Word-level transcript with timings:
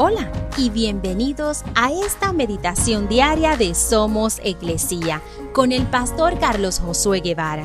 Hola 0.00 0.30
y 0.56 0.70
bienvenidos 0.70 1.64
a 1.74 1.90
esta 1.90 2.32
meditación 2.32 3.08
diaria 3.08 3.56
de 3.56 3.74
Somos 3.74 4.38
Iglesia 4.44 5.20
con 5.52 5.72
el 5.72 5.88
pastor 5.88 6.38
Carlos 6.38 6.78
Josué 6.78 7.18
Guevara. 7.18 7.64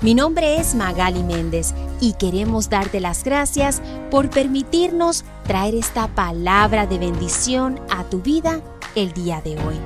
Mi 0.00 0.12
nombre 0.12 0.56
es 0.58 0.74
Magali 0.74 1.22
Méndez 1.22 1.74
y 2.00 2.14
queremos 2.14 2.68
darte 2.68 2.98
las 2.98 3.22
gracias 3.22 3.80
por 4.10 4.28
permitirnos 4.28 5.24
traer 5.46 5.76
esta 5.76 6.08
palabra 6.08 6.88
de 6.88 6.98
bendición 6.98 7.78
a 7.90 8.02
tu 8.02 8.22
vida 8.22 8.60
el 8.96 9.12
día 9.12 9.40
de 9.40 9.52
hoy. 9.52 9.76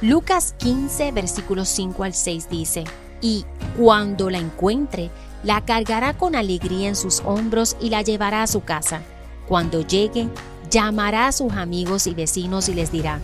Lucas 0.00 0.54
15, 0.58 1.10
versículos 1.10 1.68
5 1.70 2.04
al 2.04 2.14
6 2.14 2.48
dice, 2.48 2.84
y 3.20 3.44
cuando 3.76 4.30
la 4.30 4.38
encuentre, 4.38 5.10
la 5.42 5.64
cargará 5.64 6.16
con 6.16 6.36
alegría 6.36 6.86
en 6.86 6.94
sus 6.94 7.18
hombros 7.24 7.76
y 7.80 7.90
la 7.90 8.02
llevará 8.02 8.44
a 8.44 8.46
su 8.46 8.60
casa 8.60 9.02
cuando 9.46 9.86
llegue, 9.86 10.28
llamará 10.70 11.28
a 11.28 11.32
sus 11.32 11.52
amigos 11.52 12.06
y 12.06 12.14
vecinos 12.14 12.68
y 12.68 12.74
les 12.74 12.90
dirá, 12.90 13.20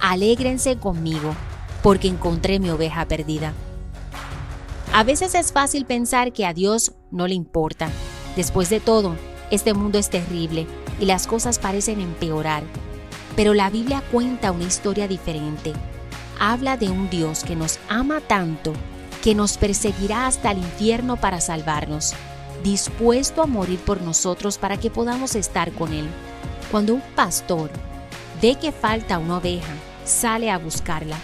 alégrense 0.00 0.76
conmigo, 0.76 1.34
porque 1.82 2.08
encontré 2.08 2.58
mi 2.58 2.70
oveja 2.70 3.06
perdida. 3.06 3.52
A 4.92 5.04
veces 5.04 5.34
es 5.34 5.52
fácil 5.52 5.84
pensar 5.84 6.32
que 6.32 6.46
a 6.46 6.54
Dios 6.54 6.92
no 7.10 7.28
le 7.28 7.34
importa. 7.34 7.88
Después 8.36 8.70
de 8.70 8.80
todo, 8.80 9.14
este 9.50 9.74
mundo 9.74 9.98
es 9.98 10.10
terrible 10.10 10.66
y 10.98 11.04
las 11.04 11.26
cosas 11.26 11.58
parecen 11.58 12.00
empeorar. 12.00 12.62
Pero 13.36 13.54
la 13.54 13.70
Biblia 13.70 14.02
cuenta 14.10 14.50
una 14.50 14.64
historia 14.64 15.06
diferente. 15.06 15.72
Habla 16.40 16.76
de 16.76 16.88
un 16.88 17.10
Dios 17.10 17.44
que 17.44 17.54
nos 17.54 17.78
ama 17.88 18.20
tanto 18.20 18.72
que 19.22 19.34
nos 19.34 19.58
perseguirá 19.58 20.26
hasta 20.26 20.52
el 20.52 20.58
infierno 20.58 21.16
para 21.16 21.40
salvarnos 21.40 22.14
dispuesto 22.62 23.42
a 23.42 23.46
morir 23.46 23.78
por 23.78 24.02
nosotros 24.02 24.58
para 24.58 24.76
que 24.76 24.90
podamos 24.90 25.34
estar 25.34 25.72
con 25.72 25.92
Él. 25.92 26.08
Cuando 26.70 26.94
un 26.94 27.02
pastor 27.14 27.70
ve 28.42 28.56
que 28.56 28.72
falta 28.72 29.18
una 29.18 29.38
oveja, 29.38 29.72
sale 30.04 30.50
a 30.50 30.58
buscarla. 30.58 31.16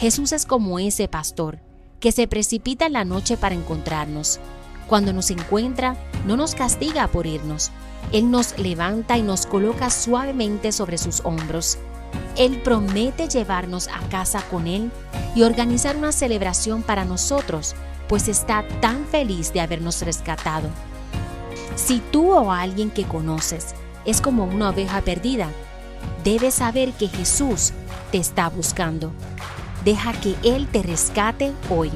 Jesús 0.00 0.32
es 0.32 0.46
como 0.46 0.78
ese 0.78 1.08
pastor, 1.08 1.58
que 2.00 2.12
se 2.12 2.28
precipita 2.28 2.86
en 2.86 2.92
la 2.92 3.04
noche 3.04 3.36
para 3.36 3.54
encontrarnos. 3.54 4.40
Cuando 4.86 5.12
nos 5.12 5.30
encuentra, 5.30 5.96
no 6.26 6.36
nos 6.36 6.54
castiga 6.54 7.08
por 7.08 7.26
irnos. 7.26 7.70
Él 8.12 8.30
nos 8.30 8.58
levanta 8.58 9.16
y 9.16 9.22
nos 9.22 9.46
coloca 9.46 9.90
suavemente 9.90 10.72
sobre 10.72 10.98
sus 10.98 11.20
hombros. 11.24 11.78
Él 12.36 12.60
promete 12.62 13.28
llevarnos 13.28 13.88
a 13.88 14.00
casa 14.10 14.42
con 14.50 14.66
Él 14.66 14.90
y 15.34 15.42
organizar 15.42 15.96
una 15.96 16.12
celebración 16.12 16.82
para 16.82 17.04
nosotros 17.04 17.74
pues 18.08 18.28
está 18.28 18.66
tan 18.80 19.06
feliz 19.06 19.52
de 19.52 19.60
habernos 19.60 20.02
rescatado. 20.02 20.68
Si 21.76 22.00
tú 22.12 22.32
o 22.32 22.52
alguien 22.52 22.90
que 22.90 23.04
conoces 23.04 23.74
es 24.04 24.20
como 24.20 24.44
una 24.44 24.70
oveja 24.70 25.00
perdida, 25.00 25.48
debes 26.22 26.54
saber 26.54 26.92
que 26.92 27.08
Jesús 27.08 27.72
te 28.12 28.18
está 28.18 28.48
buscando. 28.48 29.12
Deja 29.84 30.12
que 30.12 30.34
Él 30.42 30.66
te 30.68 30.82
rescate 30.82 31.52
hoy. 31.70 31.90